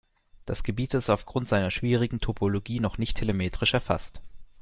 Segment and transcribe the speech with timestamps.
[0.47, 4.23] Das Gebiet ist aufgrund seiner schwierigen Topologie noch nicht telemetrisch erfasst.